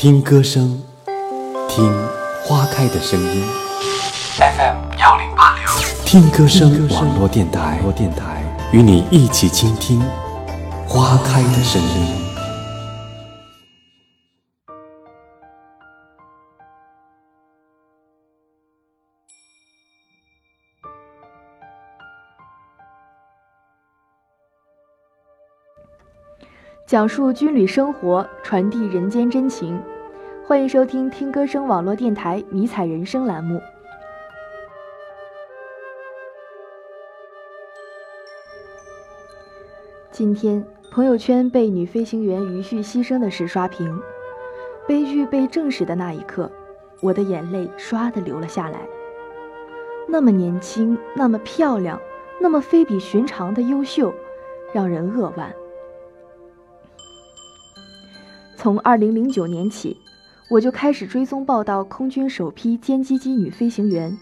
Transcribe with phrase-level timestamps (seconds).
[0.00, 0.80] 听歌声，
[1.68, 1.92] 听
[2.44, 3.42] 花开的声音。
[4.38, 5.66] FM 幺零八六，
[6.06, 10.00] 听歌声网络电台，电台与你一起倾听
[10.86, 12.16] 花开的声音。
[26.86, 29.78] 讲述军旅生活，传递人间真情。
[30.48, 33.60] 欢迎收听听歌声网络电台“迷彩人生”栏目。
[40.10, 44.00] 今天朋友圈被女飞行员于旭牺牲的事刷屏，
[44.86, 46.50] 悲剧被证实的那一刻，
[47.02, 48.88] 我的眼泪唰的流了下来。
[50.08, 52.00] 那么年轻，那么漂亮，
[52.40, 54.14] 那么非比寻常的优秀，
[54.72, 55.54] 让人扼腕。
[58.56, 59.94] 从二零零九年起，
[60.50, 64.16] 我就开始追踪报道空军首批歼击机女飞行员，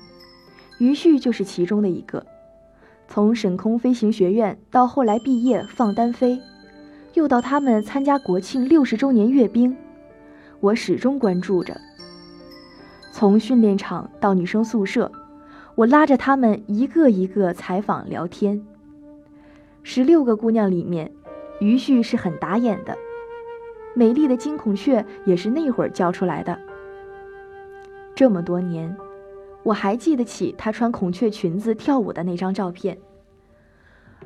[0.78, 2.24] 于旭就是其中的一个。
[3.06, 6.40] 从省空飞行学院到后来毕业放单飞，
[7.14, 9.76] 又到他们参加国庆六十周年阅兵，
[10.58, 11.80] 我始终关注着。
[13.12, 15.12] 从训练场到女生宿舍，
[15.76, 18.60] 我拉着他们一个一个采访聊天。
[19.84, 21.12] 十六个姑娘里面，
[21.60, 22.98] 于旭是很打眼的。
[23.96, 26.58] 美丽的金孔雀也是那会儿教出来的。
[28.14, 28.94] 这么多年，
[29.62, 32.98] 我还记得起她穿孔雀裙子跳舞的那张照片。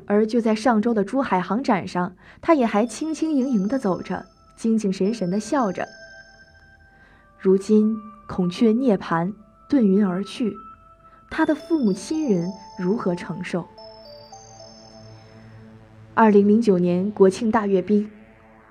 [0.05, 4.25] 而就在上周的珠海航展上，她也还轻轻盈盈地走着，
[4.57, 5.87] 精精神神地笑着。
[7.39, 7.95] 如今
[8.27, 9.33] 孔雀涅槃，
[9.69, 10.53] 遁云而去，
[11.29, 13.65] 她的父母亲人如何承受？
[16.13, 18.11] 二零零九年国庆大阅兵。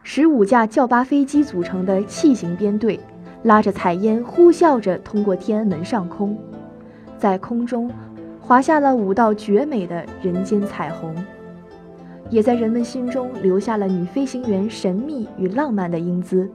[0.03, 2.99] 十五架教八飞机组成的气形编队，
[3.43, 6.37] 拉着彩烟，呼啸着通过天安门上空，
[7.19, 7.91] 在空中
[8.41, 11.15] 划下了五道绝美的人间彩虹，
[12.31, 16.51] 也在人们心中留下了女飞行员神秘与浪漫的英姿。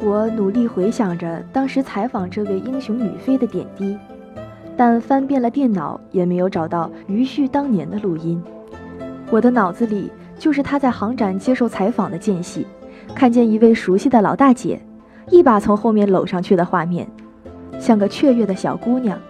[0.00, 3.96] 我努力回想着当时采访这位英雄女飞的点滴，
[4.74, 8.42] 但翻遍了电脑也没有找到余旭当年的录音。
[9.30, 10.10] 我的脑子里。
[10.40, 12.66] 就是他在航展接受采访的间隙，
[13.14, 14.80] 看见一位熟悉的老大姐，
[15.28, 17.06] 一把从后面搂上去的画面，
[17.78, 19.20] 像个雀跃的小姑娘。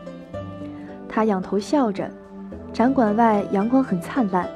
[1.09, 2.09] 她仰头笑着，
[2.73, 4.49] 展馆外阳光很灿烂，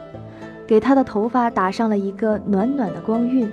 [0.64, 3.50] 给她的头发打上了一个暖暖的光晕。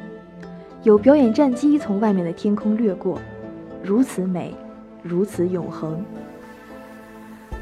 [0.84, 3.20] 有表演战机从外面的天空掠过，
[3.82, 4.54] 如此美，
[5.02, 6.00] 如此永恒。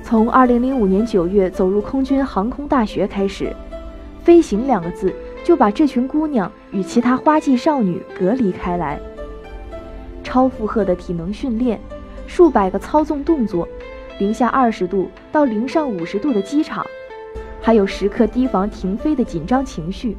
[0.03, 3.55] 从2005年9月走入空军航空大学开始，
[4.21, 5.13] 飞行两个字。
[5.43, 8.99] 就把这群姑娘与其他花季少女隔离开来。
[10.23, 11.79] 超负荷的体能训练，
[12.27, 13.67] 数百个操纵动作，
[14.19, 16.85] 零下二十度到零上五十度的机场，
[17.59, 20.15] 还有时刻提防停飞的紧张情绪，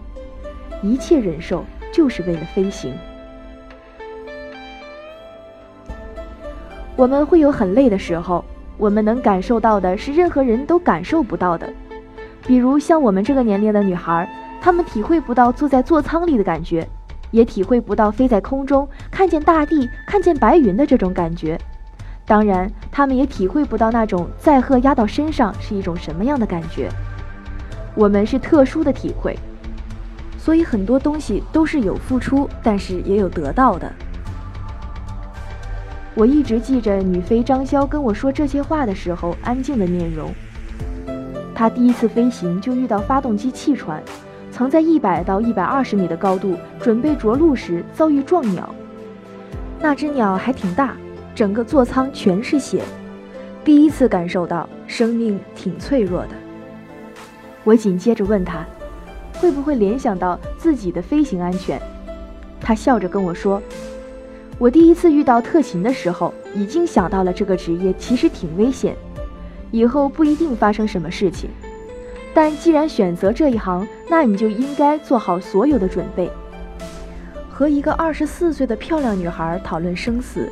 [0.82, 2.92] 一切忍受就是为了飞行。
[6.96, 8.44] 我们会有很累的时候，
[8.76, 11.72] 我们能感受到的是任何人都感受不到的，
[12.46, 14.28] 比如像我们这个年龄的女孩。
[14.60, 16.86] 他们体会不到坐在座舱里的感觉，
[17.30, 21.58] 也体会不到飞在空中看见大地、看见白云的这种感觉。
[22.26, 26.88] 当然，他们也体会不到那种载荷压到身上是一种什么样的感觉。
[27.96, 29.36] 我们是特殊的体会，
[30.38, 33.90] 所以很多东西都是有付出，但是也有得到的。
[36.14, 40.32] 我一直记着女飞张潇跟我说这些话的时候安静的面容。
[41.54, 44.00] 她第一次飞行就遇到发动机气喘。
[44.60, 48.74] 曾在一百到一百二十米的高度准备着陆时遭遇撞鸟，
[49.80, 50.94] 那只鸟还挺大，
[51.34, 52.82] 整个座舱全是血。
[53.64, 56.32] 第一次感受到生命挺脆弱的。
[57.64, 58.62] 我紧接着问他，
[59.32, 61.80] 会不会联想到自己的飞行安全？
[62.60, 63.62] 他笑着跟我说，
[64.58, 68.94] 我第一次遇到特勤的时候，已经想到了这个职业其实挺危险，
[69.70, 71.48] 以后不一定发生什么事情。
[72.32, 76.30] 但既然选择这一行，那你就应该做好所有的准备。
[77.48, 80.50] 和一个二十四岁的漂亮女孩讨论生死，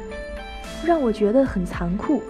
[0.85, 2.23] 让我觉得很残酷。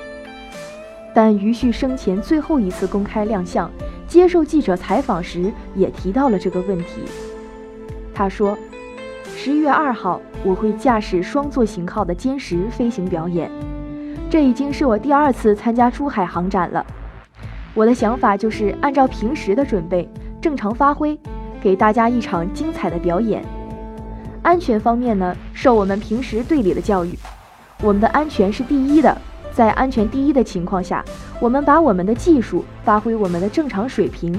[1.15, 3.69] 但于旭生前最后一次公开亮相、
[4.07, 7.03] 接受记者采访时，也提到了这个问题。
[8.15, 8.57] 他说
[9.35, 13.51] ：“十一月二号，我会驾驶双座型号的歼十飞行表演，
[14.31, 16.87] 这已经是我第二次参加珠海航展了。”
[17.79, 20.09] 我的想法就是按照平时的准备，
[20.41, 21.17] 正常发挥，
[21.61, 23.41] 给大家一场精彩的表演。
[24.43, 27.17] 安全方面呢，受我们平时队里的教育，
[27.81, 29.17] 我们的安全是第一的。
[29.53, 31.05] 在安全第一的情况下，
[31.41, 34.37] 我们把我们的技术发挥我们的正常水平，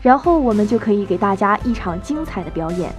[0.00, 2.92] 然后我们就可以给大家一场精彩的表演。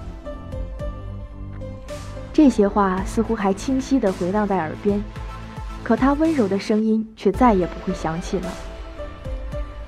[2.33, 5.01] 这些话似乎还清晰地回荡在耳边，
[5.81, 8.47] 可他温柔的声音却再也不会响起了。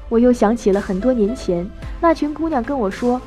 [0.09, 1.65] 我又想起了很多年前，
[2.01, 3.21] 那群姑娘跟我说：“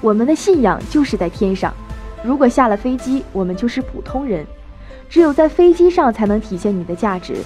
[0.00, 1.74] 我们的信仰就是在天上，
[2.22, 4.46] 如果下了飞机，我们就是普通人。”
[5.08, 7.38] 只有在飞机上才能体现你的价值，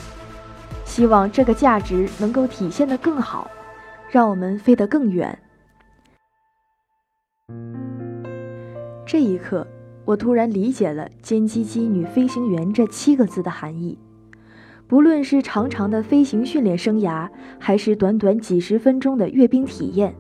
[0.85, 3.51] 希望这个价值能够体现得更好，
[4.11, 5.39] 让我们飞得更远。
[9.07, 9.67] 这一刻，
[10.05, 13.99] 我突然理解了“歼击机女飞行员”这七个字的含义。
[14.87, 17.29] 不论是长长的飞行训练生涯，
[17.59, 20.15] 还是短短几十分钟的阅兵体验，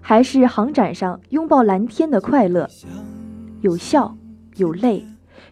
[0.00, 2.68] 还是航展上拥抱蓝天的快乐，
[3.60, 4.16] 有笑，
[4.56, 5.06] 有泪。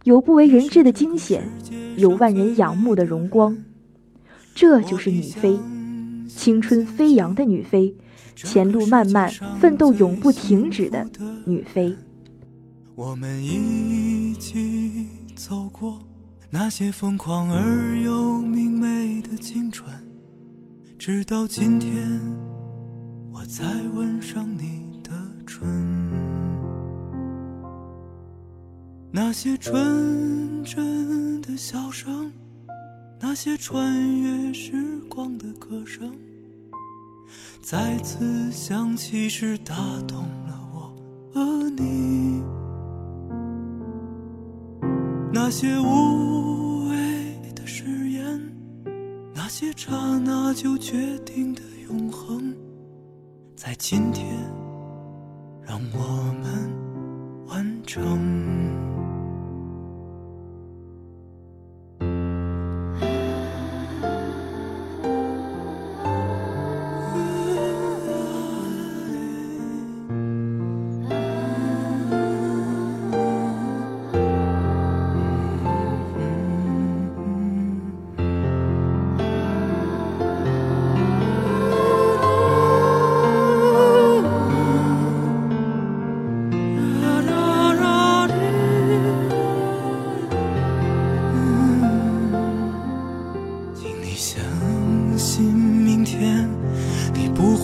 [0.05, 1.49] 有不为人知的惊险，
[1.97, 3.57] 有万人仰慕的荣光，
[4.55, 5.59] 这就是女飞，
[6.29, 7.97] 青春飞扬的女飞，
[8.35, 11.07] 前路漫漫，奋斗永不停止的
[11.47, 11.97] 女飞。
[12.95, 15.99] 我们一起走过
[16.51, 19.87] 那些疯狂而又明媚的青春，
[20.99, 22.09] 直到今天，
[23.31, 23.65] 我才
[23.95, 25.11] 吻上你的
[25.47, 25.69] 唇。
[29.11, 32.33] 那些纯真的笑声，
[33.21, 34.73] 那些穿越时
[35.11, 36.11] 光的歌声，
[37.61, 39.75] 再次响起时打
[40.07, 40.97] 动了我
[41.31, 42.43] 和你。
[45.31, 46.97] 那些无谓
[47.55, 48.41] 的誓言，
[49.35, 52.55] 那些刹那就决定的永恒，
[53.55, 54.27] 在今天
[55.67, 58.38] 让我们完成。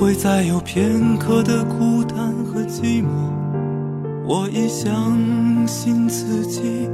[0.05, 3.09] 会再有片刻的孤单和寂寞，
[4.27, 6.91] 我已相信自己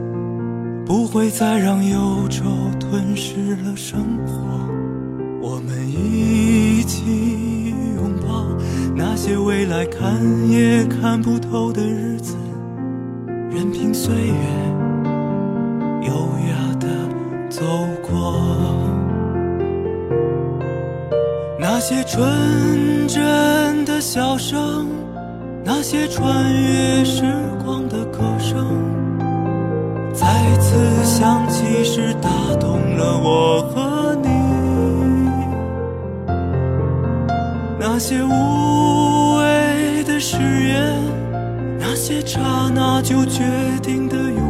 [0.87, 1.99] 不会再让忧
[2.29, 2.45] 愁
[2.79, 4.33] 吞噬了生活。
[5.43, 8.47] 我们一起拥抱
[8.95, 10.15] 那些未来看
[10.49, 12.37] 也看不透的日子，
[13.51, 14.33] 任凭岁月
[16.07, 16.13] 优
[16.47, 16.87] 雅的
[17.49, 17.61] 走
[18.09, 18.39] 过。
[21.63, 24.87] 那些纯真的笑声，
[25.65, 26.23] 那些穿
[26.55, 27.25] 越时
[27.65, 28.65] 光的歌声，
[30.15, 30.29] 再
[30.61, 32.31] 次响起时打
[32.61, 34.29] 动了我和你。
[37.81, 40.37] 那些无谓的誓
[40.69, 40.95] 言，
[41.81, 42.39] 那些刹
[42.73, 43.43] 那就决
[43.83, 44.50] 定的永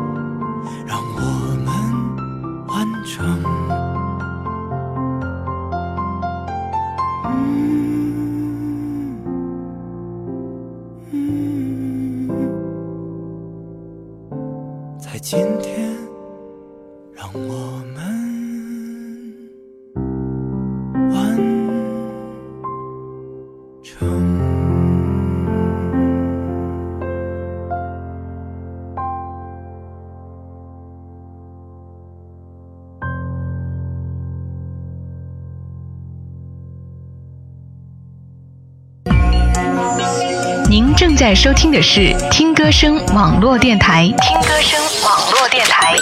[40.71, 44.05] 您正在收听的是听歌声网络电台。
[44.21, 45.97] 听歌声网络电台。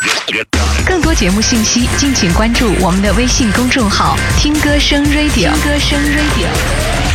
[0.86, 5.32] 更多节目信息，敬请关注我们的微信公众号“听歌声 Radio”。
[5.32, 7.09] 听歌声 Radio。